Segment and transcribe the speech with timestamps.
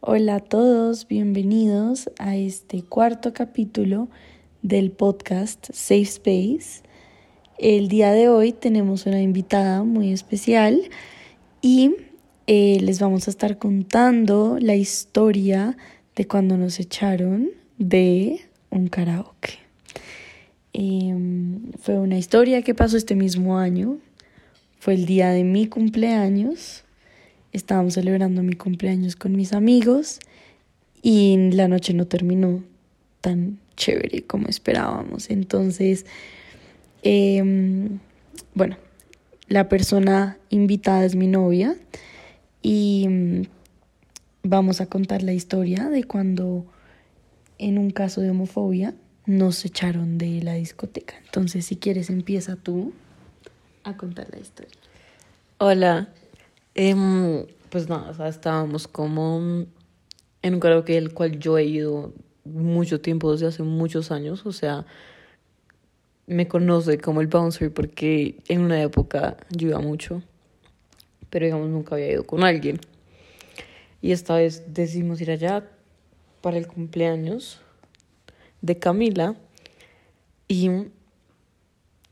[0.00, 4.08] Hola a todos, bienvenidos a este cuarto capítulo
[4.62, 6.82] del podcast Safe Space.
[7.58, 10.80] El día de hoy tenemos una invitada muy especial
[11.62, 11.96] y
[12.46, 15.76] eh, les vamos a estar contando la historia
[16.14, 19.58] de cuando nos echaron de un karaoke.
[20.74, 23.98] Em, fue una historia que pasó este mismo año,
[24.78, 26.84] fue el día de mi cumpleaños
[27.58, 30.20] estábamos celebrando mi cumpleaños con mis amigos
[31.02, 32.62] y la noche no terminó
[33.20, 35.28] tan chévere como esperábamos.
[35.30, 36.06] Entonces,
[37.02, 37.98] em,
[38.54, 38.76] bueno,
[39.48, 41.76] la persona invitada es mi novia
[42.62, 43.42] y mm,
[44.44, 46.64] vamos a contar la historia de cuando
[47.58, 48.94] en un caso de homofobia
[49.26, 51.14] nos echaron de la discoteca.
[51.24, 52.92] Entonces, si quieres, empieza tú
[53.84, 54.72] a contar la historia.
[55.58, 56.08] Hola,
[56.80, 59.66] Em, pues nada, o sea, estábamos como
[60.42, 62.12] en un karaoke el cual yo he ido
[62.44, 64.86] mucho tiempo, desde hace muchos años, o sea,
[66.26, 70.22] me conoce como el bouncer porque en una época yo iba mucho,
[71.30, 72.80] pero digamos nunca había ido con alguien.
[74.00, 75.68] Y esta vez decidimos ir allá
[76.40, 77.60] para el cumpleaños
[78.60, 79.34] de Camila
[80.46, 80.70] y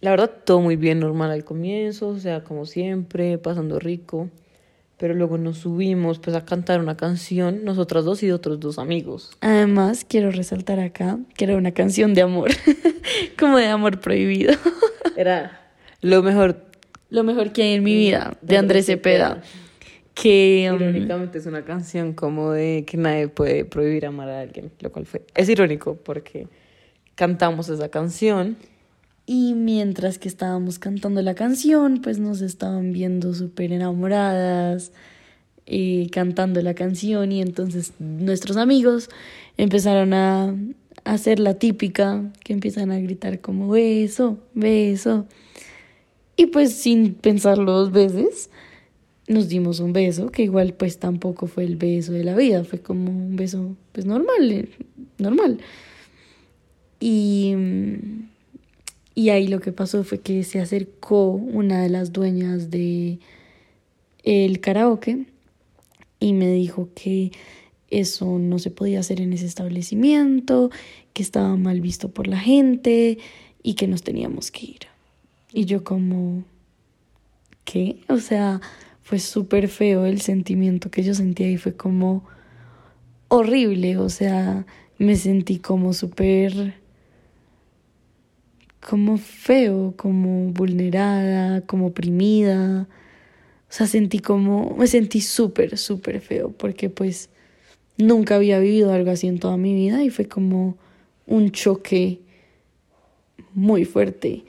[0.00, 4.30] la verdad todo muy bien, normal al comienzo, o sea, como siempre, pasando rico
[5.02, 9.36] pero luego nos subimos pues a cantar una canción, nosotras dos y otros dos amigos.
[9.40, 12.50] Además, quiero resaltar acá que era una canción de amor,
[13.36, 14.54] como de amor prohibido.
[15.16, 15.60] era
[16.02, 16.66] lo mejor.
[17.10, 19.42] Lo mejor que hay en mi vida, de, Andrés Cepeda.
[20.14, 24.70] Que um, irónicamente es una canción como de que nadie puede prohibir amar a alguien,
[24.78, 25.22] lo cual fue.
[25.34, 26.46] Es irónico porque
[27.16, 28.56] cantamos esa canción
[29.26, 34.92] y mientras que estábamos cantando la canción, pues nos estaban viendo súper enamoradas,
[35.66, 39.08] eh, cantando la canción y entonces nuestros amigos
[39.56, 40.54] empezaron a
[41.04, 45.26] hacer la típica, que empiezan a gritar como beso, beso.
[46.36, 48.50] Y pues sin pensarlo dos veces,
[49.28, 52.80] nos dimos un beso, que igual pues tampoco fue el beso de la vida, fue
[52.80, 54.68] como un beso pues normal, eh,
[55.18, 55.58] normal.
[56.98, 57.54] Y
[59.14, 63.18] y ahí lo que pasó fue que se acercó una de las dueñas de
[64.22, 65.26] el karaoke
[66.20, 67.32] y me dijo que
[67.90, 70.70] eso no se podía hacer en ese establecimiento,
[71.12, 73.18] que estaba mal visto por la gente
[73.62, 74.80] y que nos teníamos que ir.
[75.52, 76.44] Y yo como,
[77.64, 77.98] ¿qué?
[78.08, 78.62] O sea,
[79.02, 82.24] fue súper feo el sentimiento que yo sentía y fue como
[83.28, 84.64] horrible, o sea,
[84.98, 86.81] me sentí como súper
[88.88, 92.88] como feo, como vulnerada, como oprimida.
[93.70, 97.30] O sea, sentí como, me sentí súper, súper feo, porque pues
[97.96, 100.76] nunca había vivido algo así en toda mi vida y fue como
[101.26, 102.20] un choque
[103.54, 104.44] muy fuerte.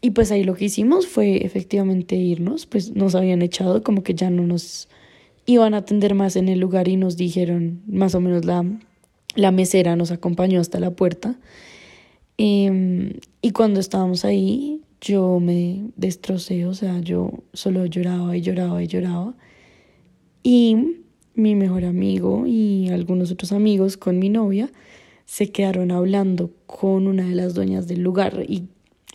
[0.00, 4.14] Y pues ahí lo que hicimos fue efectivamente irnos, pues nos habían echado, como que
[4.14, 4.88] ya no nos
[5.46, 8.64] iban a atender más en el lugar y nos dijeron, más o menos la,
[9.34, 11.36] la mesera nos acompañó hasta la puerta
[12.38, 18.82] Em, y cuando estábamos ahí, yo me destrocé, o sea, yo solo lloraba y lloraba
[18.82, 19.34] y lloraba.
[20.42, 21.02] Y
[21.34, 24.70] mi mejor amigo y algunos otros amigos con mi novia
[25.24, 28.44] se quedaron hablando con una de las dueñas del lugar.
[28.48, 28.68] Y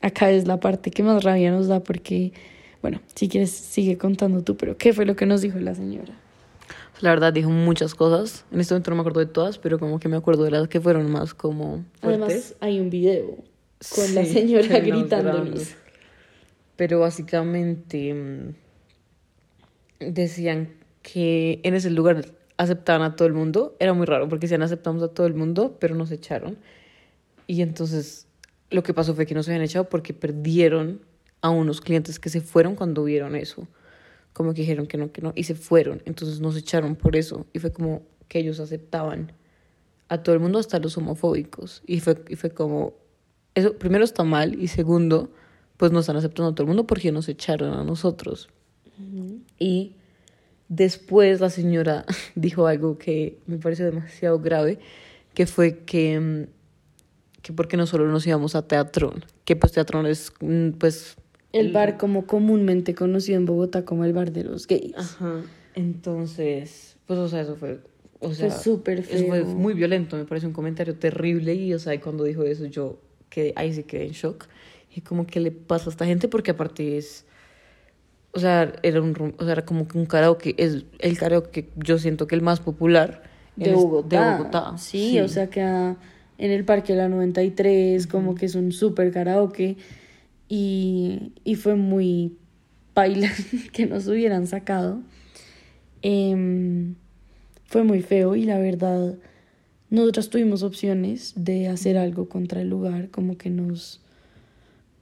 [0.00, 2.32] acá es la parte que más rabia nos da porque,
[2.82, 6.14] bueno, si quieres sigue contando tú, pero ¿qué fue lo que nos dijo la señora?
[7.00, 8.44] La verdad dijo muchas cosas.
[8.52, 10.68] En este momento no me acuerdo de todas, pero como que me acuerdo de las
[10.68, 12.22] que fueron más como fuertes.
[12.22, 13.36] Además hay un video
[13.94, 15.74] con la señora gritándonos.
[16.76, 18.54] Pero básicamente mm,
[20.00, 22.26] decían que en ese lugar
[22.58, 23.76] aceptaban a todo el mundo.
[23.78, 26.58] Era muy raro porque decían aceptamos a todo el mundo, pero nos echaron.
[27.46, 28.26] Y entonces
[28.70, 31.00] lo que pasó fue que nos habían echado porque perdieron
[31.40, 33.66] a unos clientes que se fueron cuando vieron eso
[34.32, 36.02] como que dijeron que no, que no, y se fueron.
[36.04, 37.46] Entonces nos echaron por eso.
[37.52, 39.32] Y fue como que ellos aceptaban
[40.08, 41.82] a todo el mundo, hasta los homofóbicos.
[41.86, 42.94] Y fue, y fue como,
[43.54, 45.30] eso primero está mal, y segundo,
[45.76, 48.48] pues nos están aceptando a todo el mundo porque nos echaron a nosotros.
[49.58, 49.94] Y
[50.68, 54.78] después la señora dijo algo que me pareció demasiado grave,
[55.34, 56.46] que fue que, mm,
[57.42, 61.16] que porque no solo nos íbamos a Teatrón, que pues Teatrón es mm, pues
[61.52, 64.94] el bar como comúnmente conocido en Bogotá como el bar de los gays.
[64.96, 65.42] Ajá.
[65.74, 67.80] Entonces, pues, o sea, eso fue...
[68.20, 69.28] O sea, fue súper feo.
[69.28, 73.00] Fue muy violento, me parece un comentario terrible y, o sea, cuando dijo eso yo
[73.30, 74.46] quedé, ahí sí quedé en shock.
[74.94, 76.28] Y como, ¿qué le pasa a esta gente?
[76.28, 77.24] Porque aparte es...
[78.32, 81.98] o sea, era un, o sea, era como que un karaoke, es el karaoke yo
[81.98, 83.22] siento que el más popular
[83.56, 84.32] de Bogotá.
[84.32, 84.78] de Bogotá.
[84.78, 85.96] Sí, o sea, queda
[86.38, 89.76] en el Parque de la 93, como que es un súper karaoke.
[90.50, 92.36] Y, y fue muy
[92.92, 93.30] paila
[93.72, 95.00] que nos hubieran sacado.
[96.02, 96.96] Em,
[97.64, 99.16] fue muy feo y la verdad,
[99.90, 104.00] nosotras tuvimos opciones de hacer algo contra el lugar, como que nos,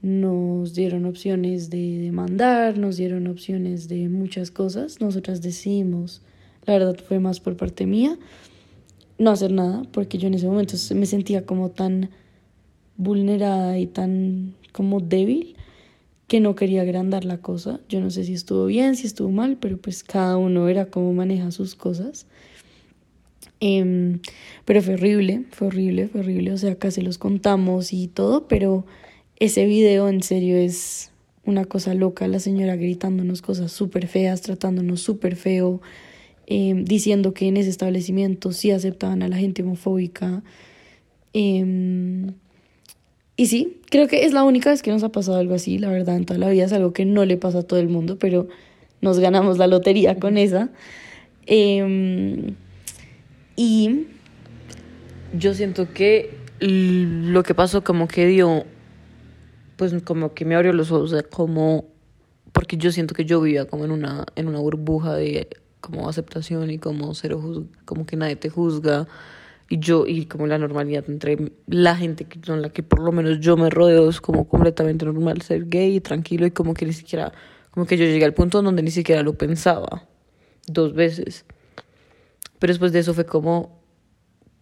[0.02, 5.00] nos dieron opciones de demandar, nos dieron opciones de muchas cosas.
[5.00, 6.20] Nosotras decidimos,
[6.66, 8.18] la verdad fue más por parte mía,
[9.18, 12.10] no hacer nada, porque yo en ese momento me sentía como tan
[12.96, 15.56] vulnerada y tan como débil
[16.28, 17.80] que no quería agrandar la cosa.
[17.88, 21.12] Yo no sé si estuvo bien, si estuvo mal, pero pues cada uno era como
[21.14, 22.26] maneja sus cosas.
[23.60, 24.20] Em,
[24.64, 26.52] pero fue horrible, fue horrible, fue horrible.
[26.52, 28.84] O sea, casi los contamos y todo, pero
[29.40, 31.10] ese video en serio es
[31.44, 32.28] una cosa loca.
[32.28, 35.80] La señora gritándonos cosas súper feas, tratándonos súper feo,
[36.46, 40.42] em, diciendo que en ese establecimiento sí aceptaban a la gente homofóbica.
[41.32, 42.34] Em,
[43.38, 45.88] y sí, creo que es la única vez que nos ha pasado algo así, la
[45.88, 48.18] verdad, en toda la vida es algo que no le pasa a todo el mundo,
[48.18, 48.48] pero
[49.00, 50.70] nos ganamos la lotería con esa.
[51.46, 52.56] Em,
[53.54, 54.08] y
[55.38, 58.64] Yo siento que lo que pasó como que dio,
[59.76, 61.84] pues como que me abrió los ojos, como,
[62.50, 65.46] porque yo siento que yo vivía como en una, en una burbuja de
[65.80, 69.06] como aceptación y como cero como que nadie te juzga
[69.68, 73.40] y yo y como la normalidad entre la gente con la que por lo menos
[73.40, 76.92] yo me rodeo es como completamente normal ser gay y tranquilo y como que ni
[76.92, 77.32] siquiera
[77.70, 80.08] como que yo llegué al punto donde ni siquiera lo pensaba
[80.66, 81.44] dos veces
[82.58, 83.78] pero después de eso fue como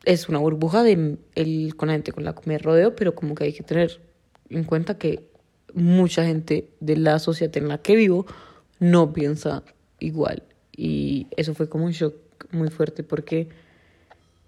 [0.06, 3.35] es una burbuja de el, con la gente con la que me rodeo, pero como
[3.35, 4.00] que hay que tener
[4.49, 5.29] en cuenta que
[5.75, 8.25] mucha gente de la sociedad en la que vivo
[8.79, 9.64] no piensa
[9.99, 10.44] igual.
[10.75, 12.14] Y eso fue como un shock
[12.53, 13.49] muy fuerte porque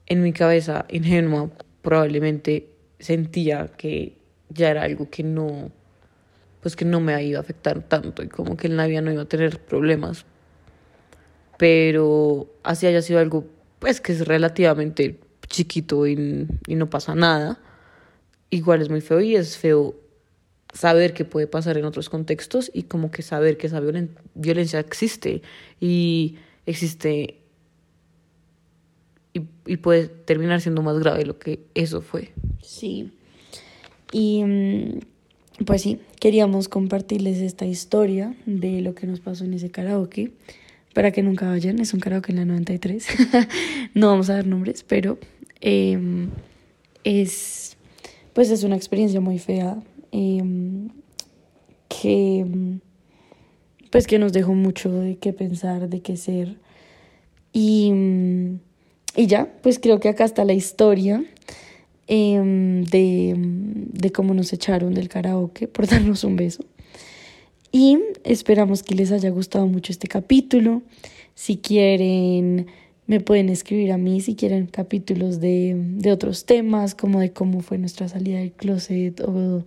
[0.08, 1.50] en mi cabeza ingenua
[1.82, 4.16] probablemente sentía que
[4.48, 5.70] ya era algo que no,
[6.60, 9.12] pues que no me iba a afectar tanto y como que en la vida no
[9.12, 10.24] iba a tener problemas.
[11.58, 13.44] Pero así haya sido algo,
[13.78, 15.18] pues que es relativamente
[15.48, 17.58] chiquito y, y no pasa nada,
[18.50, 19.96] igual es muy feo y es feo
[20.72, 24.78] saber que puede pasar en otros contextos y como que saber que esa violen- violencia
[24.78, 25.42] existe
[25.80, 27.40] y existe
[29.38, 32.32] y, y puede terminar siendo más grave lo que eso fue.
[32.62, 33.12] Sí.
[34.12, 39.70] Y mm, pues sí, queríamos compartirles esta historia de lo que nos pasó en ese
[39.70, 40.32] karaoke.
[40.94, 43.06] Para que nunca vayan, es un karaoke en la 93.
[43.94, 45.18] no vamos a dar nombres, pero
[45.60, 46.30] em,
[47.04, 47.76] es
[48.32, 49.76] pues es una experiencia muy fea.
[50.12, 50.88] em,
[51.88, 52.44] que
[53.90, 56.56] pues que nos dejó mucho de qué pensar, de qué ser.
[57.52, 58.60] Y, mm,
[59.18, 61.24] y ya, pues creo que acá está la historia
[62.06, 66.64] em, de, de cómo nos echaron del karaoke por darnos un beso.
[67.72, 70.82] Y esperamos que les haya gustado mucho este capítulo.
[71.34, 72.68] Si quieren,
[73.08, 77.60] me pueden escribir a mí si quieren capítulos de, de otros temas, como de cómo
[77.60, 79.64] fue nuestra salida del closet o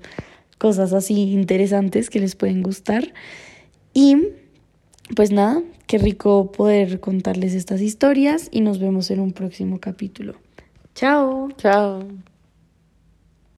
[0.58, 3.14] cosas así interesantes que les pueden gustar.
[3.94, 4.16] Y
[5.16, 10.36] pues nada, qué rico poder contarles estas historias y nos vemos en un próximo capítulo.
[10.96, 11.50] Chao.
[11.58, 12.31] Chao.